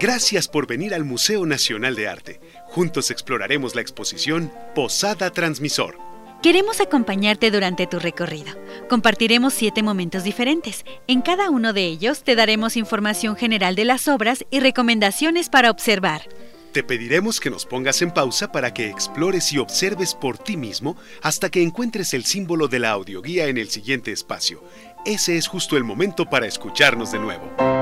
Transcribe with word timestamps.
Gracias 0.00 0.46
por 0.46 0.68
venir 0.68 0.94
al 0.94 1.04
Museo 1.04 1.44
Nacional 1.44 1.96
de 1.96 2.06
Arte. 2.06 2.40
Juntos 2.66 3.10
exploraremos 3.10 3.74
la 3.74 3.80
exposición 3.80 4.52
Posada 4.72 5.30
Transmisor. 5.30 5.98
Queremos 6.40 6.80
acompañarte 6.80 7.50
durante 7.50 7.88
tu 7.88 7.98
recorrido. 7.98 8.54
Compartiremos 8.88 9.54
siete 9.54 9.82
momentos 9.82 10.22
diferentes. 10.22 10.84
En 11.08 11.20
cada 11.20 11.50
uno 11.50 11.72
de 11.72 11.84
ellos 11.86 12.22
te 12.22 12.36
daremos 12.36 12.76
información 12.76 13.34
general 13.34 13.74
de 13.74 13.86
las 13.86 14.06
obras 14.06 14.44
y 14.52 14.60
recomendaciones 14.60 15.48
para 15.48 15.68
observar. 15.68 16.28
Te 16.70 16.84
pediremos 16.84 17.40
que 17.40 17.50
nos 17.50 17.66
pongas 17.66 18.00
en 18.00 18.12
pausa 18.12 18.52
para 18.52 18.72
que 18.72 18.88
explores 18.88 19.52
y 19.52 19.58
observes 19.58 20.14
por 20.14 20.38
ti 20.38 20.56
mismo 20.56 20.96
hasta 21.22 21.50
que 21.50 21.60
encuentres 21.60 22.14
el 22.14 22.24
símbolo 22.24 22.68
de 22.68 22.78
la 22.78 22.90
audioguía 22.90 23.46
en 23.46 23.58
el 23.58 23.68
siguiente 23.68 24.12
espacio. 24.12 24.62
Ese 25.04 25.36
es 25.36 25.48
justo 25.48 25.76
el 25.76 25.82
momento 25.82 26.26
para 26.26 26.46
escucharnos 26.46 27.10
de 27.10 27.18
nuevo. 27.18 27.77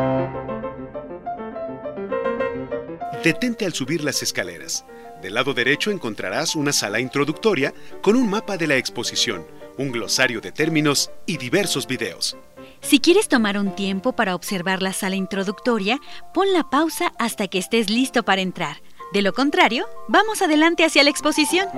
Detente 3.23 3.65
al 3.65 3.75
subir 3.75 4.05
las 4.05 4.23
escaleras. 4.23 4.85
Del 5.23 5.35
lado 5.35 5.55
derecho 5.55 5.91
encontrarás 5.91 6.55
una 6.55 6.73
sala 6.73 7.01
introductoria 7.01 7.75
con 8.03 8.17
un 8.17 8.29
mapa 8.29 8.57
de 8.57 8.67
la 8.67 8.77
exposición, 8.77 9.47
un 9.79 9.91
glosario 9.91 10.41
de 10.41 10.53
términos 10.53 11.11
y 11.27 11.37
diversos 11.37 11.87
videos. 11.87 12.37
Si 12.83 13.01
quieres 13.01 13.29
tomar 13.29 13.59
un 13.59 13.75
tiempo 13.75 14.13
para 14.13 14.35
observar 14.35 14.83
la 14.83 14.93
sala 14.93 15.17
introductoria, 15.17 15.99
pon 16.35 16.53
la 16.53 16.69
pausa 16.71 17.13
hasta 17.19 17.49
que 17.49 17.59
estés 17.59 17.91
listo 17.91 18.23
para 18.23 18.43
entrar. 18.43 18.83
De 19.13 19.23
lo 19.23 19.33
contrario, 19.33 19.87
vamos 20.09 20.43
adelante 20.43 20.85
hacia 20.85 21.03
la 21.03 21.11
exposición. 21.11 21.69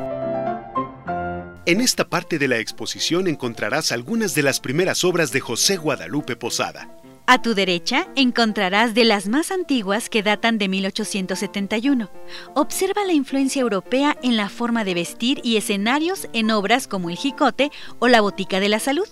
En 1.67 1.81
esta 1.83 2.09
parte 2.09 2.39
de 2.39 2.49
la 2.49 2.59
exposición 2.59 3.29
encontrarás 3.29 3.93
algunas 3.93 4.35
de 4.35 4.43
las 4.43 4.59
primeras 4.59 5.05
obras 5.05 5.33
de 5.33 5.41
José 5.41 5.77
Guadalupe 5.77 6.35
Posada. 6.35 6.89
A 7.31 7.43
tu 7.43 7.55
derecha 7.55 8.09
encontrarás 8.17 8.95
de 8.95 9.05
las 9.05 9.29
más 9.29 9.51
antiguas 9.51 10.09
que 10.09 10.23
datan 10.23 10.57
de 10.57 10.67
1871. 10.67 12.11
Observa 12.55 13.05
la 13.05 13.13
influencia 13.13 13.61
europea 13.61 14.17
en 14.23 14.39
la 14.39 14.49
forma 14.49 14.83
de 14.83 14.95
vestir 14.95 15.39
y 15.45 15.59
escenarios 15.59 16.27
en 16.33 16.51
obras 16.51 16.89
como 16.89 17.11
El 17.11 17.19
Jicote 17.19 17.71
o 17.99 18.09
La 18.09 18.23
Botica 18.23 18.61
de 18.61 18.71
la 18.71 18.81
Salud. 18.81 19.07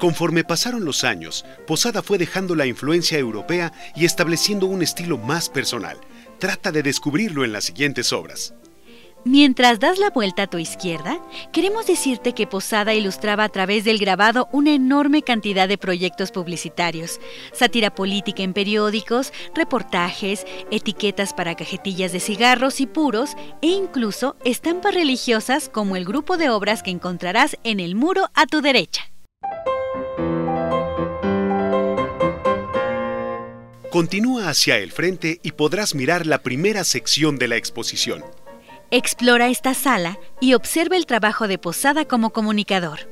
Conforme 0.00 0.42
pasaron 0.42 0.86
los 0.86 1.04
años, 1.04 1.44
Posada 1.66 2.02
fue 2.02 2.16
dejando 2.16 2.54
la 2.54 2.64
influencia 2.64 3.18
europea 3.18 3.70
y 3.94 4.06
estableciendo 4.06 4.64
un 4.64 4.80
estilo 4.80 5.18
más 5.18 5.50
personal. 5.50 5.98
Trata 6.38 6.72
de 6.72 6.82
descubrirlo 6.82 7.44
en 7.44 7.52
las 7.52 7.64
siguientes 7.64 8.10
obras. 8.10 8.54
Mientras 9.24 9.78
das 9.78 10.00
la 10.00 10.10
vuelta 10.10 10.42
a 10.42 10.46
tu 10.48 10.58
izquierda, 10.58 11.20
queremos 11.52 11.86
decirte 11.86 12.32
que 12.32 12.48
Posada 12.48 12.92
ilustraba 12.92 13.44
a 13.44 13.48
través 13.48 13.84
del 13.84 13.98
grabado 13.98 14.48
una 14.50 14.74
enorme 14.74 15.22
cantidad 15.22 15.68
de 15.68 15.78
proyectos 15.78 16.32
publicitarios, 16.32 17.20
sátira 17.52 17.94
política 17.94 18.42
en 18.42 18.52
periódicos, 18.52 19.32
reportajes, 19.54 20.44
etiquetas 20.72 21.34
para 21.34 21.54
cajetillas 21.54 22.10
de 22.10 22.18
cigarros 22.18 22.80
y 22.80 22.86
puros 22.86 23.36
e 23.60 23.68
incluso 23.68 24.34
estampas 24.44 24.92
religiosas 24.92 25.68
como 25.68 25.94
el 25.94 26.04
grupo 26.04 26.36
de 26.36 26.50
obras 26.50 26.82
que 26.82 26.90
encontrarás 26.90 27.56
en 27.62 27.78
el 27.78 27.94
muro 27.94 28.28
a 28.34 28.46
tu 28.46 28.60
derecha. 28.60 29.04
Continúa 33.92 34.48
hacia 34.48 34.78
el 34.78 34.90
frente 34.90 35.38
y 35.44 35.52
podrás 35.52 35.94
mirar 35.94 36.26
la 36.26 36.42
primera 36.42 36.82
sección 36.82 37.36
de 37.36 37.46
la 37.46 37.56
exposición. 37.56 38.24
Explora 38.94 39.48
esta 39.48 39.72
sala 39.72 40.18
y 40.38 40.52
observa 40.52 40.98
el 40.98 41.06
trabajo 41.06 41.48
de 41.48 41.56
Posada 41.56 42.04
como 42.04 42.28
comunicador. 42.28 43.08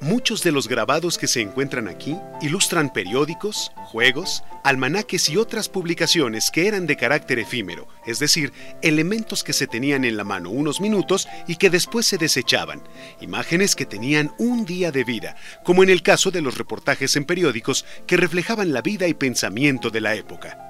Muchos 0.00 0.44
de 0.44 0.52
los 0.52 0.68
grabados 0.68 1.18
que 1.18 1.26
se 1.26 1.40
encuentran 1.40 1.88
aquí 1.88 2.16
ilustran 2.40 2.92
periódicos, 2.92 3.72
juegos, 3.86 4.44
almanaques 4.62 5.28
y 5.28 5.36
otras 5.36 5.68
publicaciones 5.68 6.52
que 6.52 6.68
eran 6.68 6.86
de 6.86 6.96
carácter 6.96 7.40
efímero, 7.40 7.88
es 8.06 8.20
decir, 8.20 8.52
elementos 8.80 9.42
que 9.42 9.52
se 9.52 9.66
tenían 9.66 10.04
en 10.04 10.16
la 10.16 10.22
mano 10.22 10.50
unos 10.50 10.80
minutos 10.80 11.26
y 11.48 11.56
que 11.56 11.68
después 11.68 12.06
se 12.06 12.16
desechaban, 12.16 12.84
imágenes 13.20 13.74
que 13.74 13.86
tenían 13.86 14.32
un 14.38 14.64
día 14.66 14.92
de 14.92 15.02
vida, 15.02 15.34
como 15.64 15.82
en 15.82 15.90
el 15.90 16.04
caso 16.04 16.30
de 16.30 16.42
los 16.42 16.56
reportajes 16.56 17.16
en 17.16 17.24
periódicos 17.24 17.84
que 18.06 18.16
reflejaban 18.16 18.72
la 18.72 18.82
vida 18.82 19.08
y 19.08 19.14
pensamiento 19.14 19.90
de 19.90 20.00
la 20.00 20.14
época. 20.14 20.67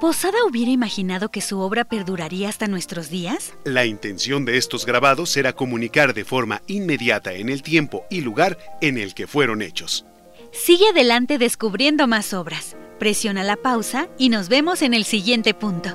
¿Posada 0.00 0.38
hubiera 0.48 0.70
imaginado 0.70 1.30
que 1.30 1.42
su 1.42 1.60
obra 1.60 1.84
perduraría 1.84 2.48
hasta 2.48 2.66
nuestros 2.68 3.10
días? 3.10 3.52
La 3.64 3.84
intención 3.84 4.46
de 4.46 4.56
estos 4.56 4.86
grabados 4.86 5.36
era 5.36 5.52
comunicar 5.52 6.14
de 6.14 6.24
forma 6.24 6.62
inmediata 6.66 7.34
en 7.34 7.50
el 7.50 7.62
tiempo 7.62 8.06
y 8.08 8.22
lugar 8.22 8.56
en 8.80 8.96
el 8.96 9.12
que 9.12 9.26
fueron 9.26 9.60
hechos. 9.60 10.06
Sigue 10.52 10.88
adelante 10.88 11.36
descubriendo 11.36 12.06
más 12.06 12.32
obras. 12.32 12.78
Presiona 12.98 13.44
la 13.44 13.56
pausa 13.56 14.08
y 14.16 14.30
nos 14.30 14.48
vemos 14.48 14.80
en 14.80 14.94
el 14.94 15.04
siguiente 15.04 15.52
punto. 15.52 15.90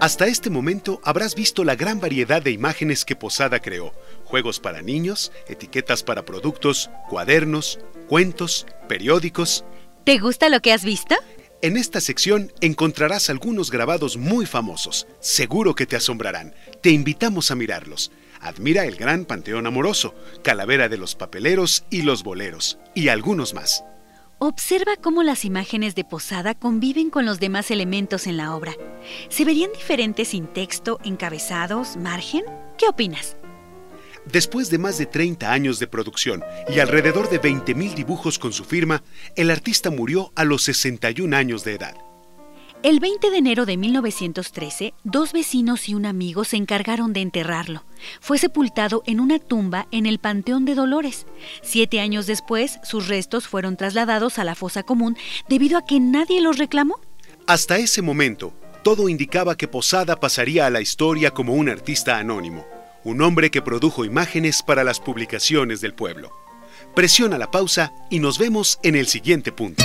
Hasta 0.00 0.28
este 0.28 0.50
momento 0.50 1.00
habrás 1.02 1.34
visto 1.34 1.64
la 1.64 1.74
gran 1.74 1.98
variedad 1.98 2.40
de 2.40 2.52
imágenes 2.52 3.04
que 3.04 3.16
Posada 3.16 3.58
creó. 3.58 3.92
Juegos 4.24 4.60
para 4.60 4.82
niños, 4.82 5.32
etiquetas 5.48 6.04
para 6.04 6.24
productos, 6.24 6.90
cuadernos, 7.08 7.80
cuentos, 8.06 8.68
periódicos. 8.88 9.64
¿Te 10.04 10.18
gusta 10.18 10.48
lo 10.48 10.60
que 10.60 10.72
has 10.72 10.84
visto? 10.84 11.16
En 11.60 11.76
esta 11.76 12.00
sección 12.00 12.52
encontrarás 12.60 13.30
algunos 13.30 13.72
grabados 13.72 14.16
muy 14.16 14.46
famosos. 14.46 15.08
Seguro 15.18 15.74
que 15.74 15.86
te 15.86 15.96
asombrarán. 15.96 16.54
Te 16.82 16.90
invitamos 16.90 17.50
a 17.50 17.56
mirarlos. 17.56 18.12
Admira 18.40 18.84
el 18.84 18.94
gran 18.94 19.24
Panteón 19.24 19.66
Amoroso, 19.66 20.14
Calavera 20.44 20.88
de 20.88 20.98
los 20.98 21.16
Papeleros 21.16 21.84
y 21.90 22.02
los 22.02 22.22
Boleros, 22.22 22.78
y 22.94 23.08
algunos 23.08 23.54
más. 23.54 23.82
Observa 24.38 24.94
cómo 25.02 25.24
las 25.24 25.44
imágenes 25.44 25.96
de 25.96 26.04
Posada 26.04 26.54
conviven 26.54 27.10
con 27.10 27.26
los 27.26 27.40
demás 27.40 27.72
elementos 27.72 28.28
en 28.28 28.36
la 28.36 28.54
obra. 28.54 28.76
¿Se 29.28 29.44
verían 29.44 29.72
diferentes 29.72 30.28
sin 30.28 30.46
texto, 30.46 31.00
encabezados, 31.02 31.96
margen? 31.96 32.44
¿Qué 32.78 32.86
opinas? 32.86 33.36
Después 34.32 34.68
de 34.68 34.76
más 34.76 34.98
de 34.98 35.06
30 35.06 35.50
años 35.50 35.78
de 35.78 35.86
producción 35.86 36.44
y 36.68 36.80
alrededor 36.80 37.30
de 37.30 37.40
20.000 37.40 37.94
dibujos 37.94 38.38
con 38.38 38.52
su 38.52 38.64
firma, 38.64 39.02
el 39.36 39.50
artista 39.50 39.90
murió 39.90 40.32
a 40.34 40.44
los 40.44 40.64
61 40.64 41.34
años 41.34 41.64
de 41.64 41.74
edad. 41.74 41.96
El 42.82 43.00
20 43.00 43.30
de 43.30 43.38
enero 43.38 43.64
de 43.64 43.76
1913, 43.76 44.94
dos 45.02 45.32
vecinos 45.32 45.88
y 45.88 45.94
un 45.94 46.04
amigo 46.04 46.44
se 46.44 46.56
encargaron 46.56 47.12
de 47.12 47.22
enterrarlo. 47.22 47.84
Fue 48.20 48.38
sepultado 48.38 49.02
en 49.06 49.18
una 49.18 49.38
tumba 49.38 49.88
en 49.90 50.04
el 50.06 50.18
Panteón 50.18 50.64
de 50.64 50.74
Dolores. 50.74 51.26
Siete 51.62 51.98
años 51.98 52.26
después, 52.26 52.78
sus 52.84 53.08
restos 53.08 53.48
fueron 53.48 53.76
trasladados 53.76 54.38
a 54.38 54.44
la 54.44 54.54
fosa 54.54 54.82
común 54.82 55.16
debido 55.48 55.78
a 55.78 55.84
que 55.84 55.98
nadie 56.00 56.40
los 56.40 56.58
reclamó. 56.58 57.00
Hasta 57.46 57.78
ese 57.78 58.02
momento, 58.02 58.52
todo 58.84 59.08
indicaba 59.08 59.56
que 59.56 59.66
Posada 59.68 60.20
pasaría 60.20 60.66
a 60.66 60.70
la 60.70 60.82
historia 60.82 61.32
como 61.32 61.54
un 61.54 61.70
artista 61.70 62.18
anónimo 62.18 62.77
un 63.04 63.22
hombre 63.22 63.50
que 63.50 63.62
produjo 63.62 64.04
imágenes 64.04 64.62
para 64.62 64.84
las 64.84 65.00
publicaciones 65.00 65.80
del 65.80 65.94
pueblo. 65.94 66.30
Presiona 66.94 67.38
la 67.38 67.50
pausa 67.50 67.92
y 68.10 68.20
nos 68.20 68.38
vemos 68.38 68.78
en 68.82 68.96
el 68.96 69.06
siguiente 69.06 69.52
punto. 69.52 69.84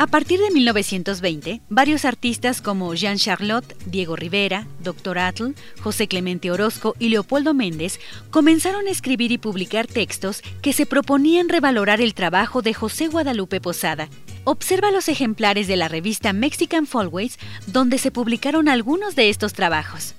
A 0.00 0.06
partir 0.06 0.40
de 0.40 0.50
1920, 0.50 1.60
varios 1.68 2.06
artistas 2.06 2.62
como 2.62 2.94
Jean 2.94 3.18
Charlotte, 3.18 3.76
Diego 3.84 4.16
Rivera, 4.16 4.66
Dr. 4.82 5.18
Atl, 5.18 5.48
José 5.82 6.08
Clemente 6.08 6.50
Orozco 6.50 6.96
y 6.98 7.10
Leopoldo 7.10 7.52
Méndez 7.52 8.00
comenzaron 8.30 8.86
a 8.86 8.90
escribir 8.90 9.30
y 9.30 9.36
publicar 9.36 9.86
textos 9.86 10.40
que 10.62 10.72
se 10.72 10.86
proponían 10.86 11.50
revalorar 11.50 12.00
el 12.00 12.14
trabajo 12.14 12.62
de 12.62 12.72
José 12.72 13.08
Guadalupe 13.08 13.60
Posada 13.60 14.08
Observa 14.44 14.90
los 14.90 15.08
ejemplares 15.08 15.68
de 15.68 15.76
la 15.76 15.88
revista 15.88 16.32
Mexican 16.32 16.86
Folkways 16.86 17.38
donde 17.66 17.98
se 17.98 18.10
publicaron 18.10 18.68
algunos 18.68 19.14
de 19.14 19.28
estos 19.28 19.52
trabajos. 19.52 20.14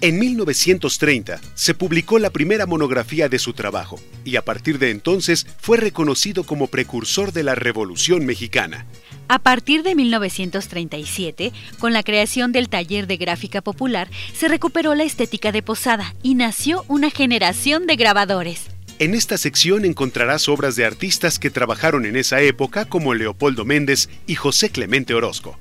En 0.00 0.20
1930 0.20 1.40
se 1.54 1.74
publicó 1.74 2.20
la 2.20 2.30
primera 2.30 2.66
monografía 2.66 3.28
de 3.28 3.40
su 3.40 3.52
trabajo 3.52 3.98
y 4.24 4.36
a 4.36 4.44
partir 4.44 4.78
de 4.78 4.90
entonces 4.90 5.44
fue 5.58 5.76
reconocido 5.76 6.44
como 6.44 6.68
precursor 6.68 7.32
de 7.32 7.42
la 7.42 7.56
Revolución 7.56 8.24
Mexicana. 8.24 8.86
A 9.26 9.40
partir 9.40 9.82
de 9.82 9.96
1937, 9.96 11.52
con 11.80 11.92
la 11.92 12.04
creación 12.04 12.52
del 12.52 12.68
taller 12.68 13.08
de 13.08 13.16
gráfica 13.16 13.60
popular, 13.60 14.08
se 14.34 14.46
recuperó 14.46 14.94
la 14.94 15.02
estética 15.02 15.50
de 15.50 15.62
Posada 15.62 16.14
y 16.22 16.36
nació 16.36 16.84
una 16.86 17.10
generación 17.10 17.88
de 17.88 17.96
grabadores. 17.96 18.66
En 19.00 19.14
esta 19.14 19.36
sección 19.36 19.84
encontrarás 19.84 20.48
obras 20.48 20.76
de 20.76 20.84
artistas 20.84 21.40
que 21.40 21.50
trabajaron 21.50 22.06
en 22.06 22.14
esa 22.14 22.40
época 22.40 22.84
como 22.84 23.14
Leopoldo 23.14 23.64
Méndez 23.64 24.08
y 24.28 24.36
José 24.36 24.70
Clemente 24.70 25.12
Orozco. 25.14 25.58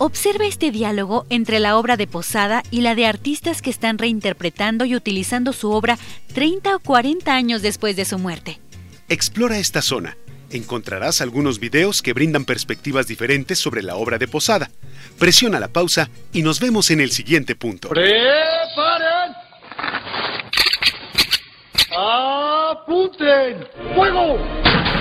Observa 0.00 0.46
este 0.46 0.70
diálogo 0.70 1.26
entre 1.28 1.58
la 1.58 1.76
obra 1.76 1.96
de 1.96 2.06
Posada 2.06 2.62
y 2.70 2.82
la 2.82 2.94
de 2.94 3.04
artistas 3.04 3.60
que 3.60 3.70
están 3.70 3.98
reinterpretando 3.98 4.84
y 4.84 4.94
utilizando 4.94 5.52
su 5.52 5.72
obra 5.72 5.98
30 6.34 6.76
o 6.76 6.78
40 6.78 7.34
años 7.34 7.62
después 7.62 7.96
de 7.96 8.04
su 8.04 8.16
muerte. 8.16 8.60
Explora 9.08 9.58
esta 9.58 9.82
zona. 9.82 10.16
Encontrarás 10.50 11.20
algunos 11.20 11.58
videos 11.58 12.00
que 12.00 12.12
brindan 12.12 12.44
perspectivas 12.44 13.08
diferentes 13.08 13.58
sobre 13.58 13.82
la 13.82 13.96
obra 13.96 14.18
de 14.18 14.28
Posada. 14.28 14.70
Presiona 15.18 15.58
la 15.58 15.68
pausa 15.68 16.08
y 16.32 16.42
nos 16.42 16.60
vemos 16.60 16.92
en 16.92 17.00
el 17.00 17.10
siguiente 17.10 17.56
punto. 17.56 17.88
¡Preparen! 17.88 19.34
¡Apunte! 21.98 23.24
orden! 23.24 23.66
¡Fuego! 23.96 24.38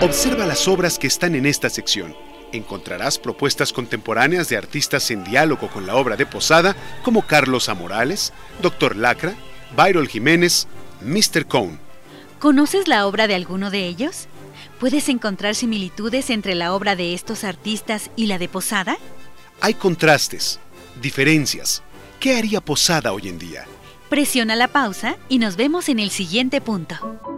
Observa 0.01 0.47
las 0.47 0.67
obras 0.67 0.97
que 0.97 1.05
están 1.05 1.35
en 1.35 1.45
esta 1.45 1.69
sección. 1.69 2.15
Encontrarás 2.53 3.19
propuestas 3.19 3.73
contemporáneas 3.73 4.47
de 4.49 4.57
artistas 4.57 5.11
en 5.11 5.23
diálogo 5.23 5.67
con 5.69 5.85
la 5.85 5.95
obra 5.95 6.15
de 6.15 6.25
Posada, 6.25 6.75
como 7.03 7.27
Carlos 7.27 7.67
Amorales, 7.67 8.31
Dr. 8.61 8.95
Lacra, 8.95 9.35
Byron 9.75 10.07
Jiménez, 10.07 10.67
Mr. 11.01 11.45
Cone. 11.45 11.77
¿Conoces 12.39 12.87
la 12.87 13.05
obra 13.05 13.27
de 13.27 13.35
alguno 13.35 13.69
de 13.69 13.87
ellos? 13.87 14.27
¿Puedes 14.79 15.09
encontrar 15.09 15.55
similitudes 15.55 16.29
entre 16.29 16.55
la 16.55 16.73
obra 16.73 16.95
de 16.95 17.13
estos 17.13 17.43
artistas 17.43 18.11
y 18.15 18.27
la 18.27 18.37
de 18.37 18.47
Posada? 18.47 18.97
Hay 19.59 19.73
contrastes, 19.73 20.59
diferencias. 21.01 21.83
¿Qué 22.19 22.37
haría 22.37 22.61
Posada 22.61 23.11
hoy 23.11 23.27
en 23.27 23.39
día? 23.39 23.65
Presiona 24.09 24.55
la 24.55 24.67
pausa 24.67 25.17
y 25.27 25.39
nos 25.39 25.57
vemos 25.57 25.89
en 25.89 25.99
el 25.99 26.11
siguiente 26.11 26.61
punto. 26.61 27.36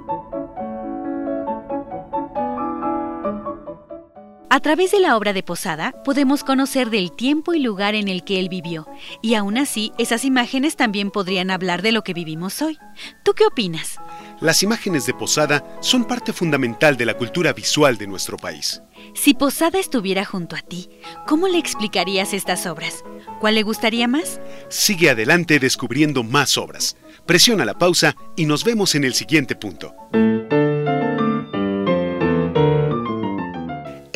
A 4.59 4.61
través 4.61 4.91
de 4.91 4.99
la 4.99 5.15
obra 5.15 5.31
de 5.31 5.41
Posada 5.41 5.93
podemos 6.03 6.43
conocer 6.43 6.89
del 6.89 7.13
tiempo 7.13 7.53
y 7.53 7.61
lugar 7.61 7.95
en 7.95 8.09
el 8.09 8.25
que 8.25 8.41
él 8.41 8.49
vivió, 8.49 8.89
y 9.21 9.35
aún 9.35 9.57
así 9.57 9.93
esas 9.97 10.25
imágenes 10.25 10.75
también 10.75 11.11
podrían 11.11 11.49
hablar 11.49 11.81
de 11.81 11.93
lo 11.93 12.03
que 12.03 12.13
vivimos 12.13 12.61
hoy. 12.61 12.77
¿Tú 13.23 13.31
qué 13.31 13.45
opinas? 13.45 14.01
Las 14.41 14.61
imágenes 14.61 15.05
de 15.05 15.13
Posada 15.13 15.63
son 15.79 16.03
parte 16.03 16.33
fundamental 16.33 16.97
de 16.97 17.05
la 17.05 17.13
cultura 17.13 17.53
visual 17.53 17.97
de 17.97 18.07
nuestro 18.07 18.35
país. 18.35 18.81
Si 19.13 19.33
Posada 19.33 19.79
estuviera 19.79 20.25
junto 20.25 20.57
a 20.57 20.61
ti, 20.61 20.89
¿cómo 21.25 21.47
le 21.47 21.57
explicarías 21.57 22.33
estas 22.33 22.65
obras? 22.65 23.05
¿Cuál 23.39 23.55
le 23.55 23.63
gustaría 23.63 24.09
más? 24.09 24.41
Sigue 24.67 25.09
adelante 25.09 25.59
descubriendo 25.59 26.23
más 26.23 26.57
obras. 26.57 26.97
Presiona 27.25 27.63
la 27.63 27.77
pausa 27.77 28.13
y 28.35 28.45
nos 28.45 28.65
vemos 28.65 28.93
en 28.93 29.05
el 29.05 29.13
siguiente 29.13 29.55
punto. 29.55 29.95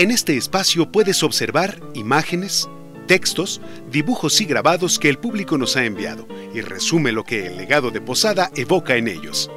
En 0.04 0.12
este 0.12 0.36
espacio 0.36 0.92
puedes 0.92 1.24
observar 1.24 1.80
imágenes, 1.94 2.68
textos, 3.08 3.62
dibujos 3.90 4.42
y 4.42 4.44
grabados 4.44 5.00
que 5.00 5.08
el 5.08 5.18
público 5.18 5.58
nos 5.58 5.78
ha 5.78 5.86
enviado 5.86 6.28
y 6.54 6.60
resume 6.60 7.14
lo 7.14 7.24
que 7.24 7.48
el 7.48 7.56
legado 7.56 7.90
de 7.90 8.02
Posada 8.02 8.52
evoca 8.58 8.98
en 8.98 9.08
ellos. 9.08 9.50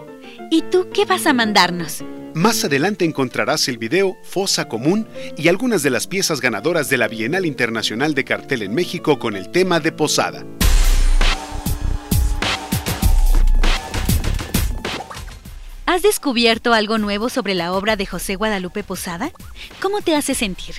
¿Y 0.52 0.62
tú 0.70 0.88
qué 0.94 1.04
vas 1.04 1.26
a 1.26 1.32
mandarnos? 1.32 2.04
Más 2.34 2.64
adelante 2.64 3.04
encontrarás 3.04 3.66
el 3.66 3.78
video 3.78 4.16
Fosa 4.22 4.68
Común 4.68 5.08
y 5.36 5.48
algunas 5.48 5.82
de 5.82 5.90
las 5.90 6.06
piezas 6.06 6.40
ganadoras 6.40 6.88
de 6.88 6.98
la 6.98 7.08
Bienal 7.08 7.44
Internacional 7.44 8.14
de 8.14 8.22
Cartel 8.22 8.62
en 8.62 8.72
México 8.72 9.18
con 9.18 9.34
el 9.34 9.50
tema 9.50 9.80
de 9.80 9.90
Posada. 9.90 10.46
¿Has 15.96 16.02
descubierto 16.02 16.74
algo 16.74 16.98
nuevo 16.98 17.30
sobre 17.30 17.54
la 17.54 17.72
obra 17.72 17.96
de 17.96 18.04
José 18.04 18.36
Guadalupe 18.36 18.84
Posada? 18.84 19.32
¿Cómo 19.80 20.02
te 20.02 20.14
hace 20.14 20.34
sentir? 20.34 20.74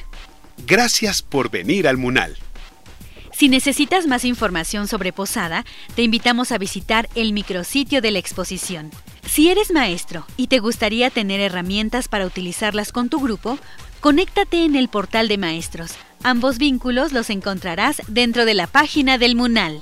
Gracias 0.67 1.23
por 1.23 1.49
venir 1.49 1.87
al 1.87 1.97
Munal. 1.97 2.37
Si 3.33 3.49
necesitas 3.49 4.05
más 4.05 4.25
información 4.25 4.87
sobre 4.87 5.13
Posada, 5.13 5.65
te 5.95 6.03
invitamos 6.03 6.51
a 6.51 6.59
visitar 6.59 7.09
el 7.15 7.33
micrositio 7.33 7.99
de 7.99 8.11
la 8.11 8.19
exposición. 8.19 8.91
Si 9.25 9.49
eres 9.49 9.71
maestro 9.71 10.23
y 10.37 10.49
te 10.49 10.59
gustaría 10.59 11.09
tener 11.09 11.41
herramientas 11.41 12.09
para 12.09 12.27
utilizarlas 12.27 12.91
con 12.91 13.09
tu 13.09 13.19
grupo, 13.19 13.57
conéctate 14.01 14.65
en 14.65 14.75
el 14.75 14.87
portal 14.87 15.29
de 15.29 15.39
maestros. 15.39 15.93
Ambos 16.21 16.59
vínculos 16.59 17.11
los 17.11 17.31
encontrarás 17.31 18.03
dentro 18.07 18.45
de 18.45 18.53
la 18.53 18.67
página 18.67 19.17
del 19.17 19.35
Munal. 19.35 19.81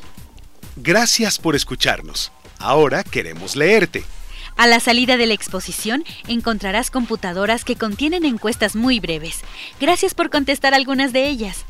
Gracias 0.77 1.39
por 1.39 1.57
escucharnos. 1.57 2.31
Ahora 2.57 3.03
queremos 3.03 3.57
leerte. 3.57 4.05
A 4.57 4.67
la 4.67 4.79
salida 4.79 5.17
de 5.17 5.27
la 5.27 5.33
exposición 5.33 6.03
encontrarás 6.27 6.89
computadoras 6.89 7.65
que 7.65 7.75
contienen 7.75 8.23
encuestas 8.23 8.75
muy 8.75 8.99
breves. 8.99 9.41
Gracias 9.81 10.13
por 10.13 10.29
contestar 10.29 10.73
algunas 10.73 11.11
de 11.11 11.27
ellas. 11.27 11.65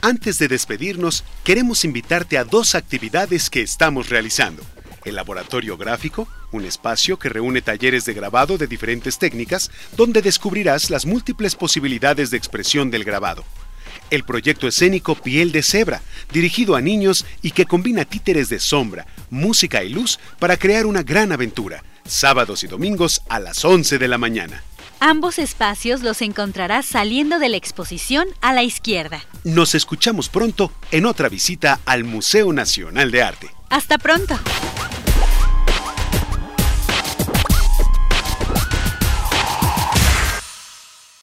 Antes 0.00 0.38
de 0.38 0.48
despedirnos, 0.48 1.24
queremos 1.44 1.84
invitarte 1.84 2.38
a 2.38 2.44
dos 2.44 2.74
actividades 2.74 3.50
que 3.50 3.60
estamos 3.60 4.08
realizando. 4.08 4.62
El 5.04 5.14
laboratorio 5.14 5.76
gráfico, 5.76 6.26
un 6.52 6.64
espacio 6.64 7.18
que 7.18 7.28
reúne 7.28 7.60
talleres 7.60 8.06
de 8.06 8.14
grabado 8.14 8.56
de 8.56 8.66
diferentes 8.66 9.18
técnicas, 9.18 9.70
donde 9.96 10.22
descubrirás 10.22 10.88
las 10.88 11.04
múltiples 11.04 11.54
posibilidades 11.54 12.30
de 12.30 12.38
expresión 12.38 12.90
del 12.90 13.04
grabado 13.04 13.44
el 14.10 14.24
proyecto 14.24 14.68
escénico 14.68 15.14
Piel 15.14 15.52
de 15.52 15.62
Cebra, 15.62 16.02
dirigido 16.32 16.76
a 16.76 16.80
niños 16.80 17.24
y 17.42 17.52
que 17.52 17.66
combina 17.66 18.04
títeres 18.04 18.48
de 18.48 18.58
sombra, 18.58 19.06
música 19.30 19.82
y 19.82 19.88
luz 19.88 20.18
para 20.38 20.56
crear 20.56 20.86
una 20.86 21.02
gran 21.02 21.32
aventura, 21.32 21.82
sábados 22.04 22.62
y 22.64 22.66
domingos 22.66 23.22
a 23.28 23.40
las 23.40 23.64
11 23.64 23.98
de 23.98 24.08
la 24.08 24.18
mañana. 24.18 24.62
Ambos 25.00 25.38
espacios 25.38 26.02
los 26.02 26.20
encontrarás 26.20 26.84
saliendo 26.84 27.38
de 27.38 27.48
la 27.48 27.56
exposición 27.56 28.28
a 28.42 28.52
la 28.52 28.62
izquierda. 28.62 29.24
Nos 29.44 29.74
escuchamos 29.74 30.28
pronto 30.28 30.70
en 30.90 31.06
otra 31.06 31.30
visita 31.30 31.80
al 31.86 32.04
Museo 32.04 32.52
Nacional 32.52 33.10
de 33.10 33.22
Arte. 33.22 33.50
Hasta 33.70 33.96
pronto. 33.96 34.38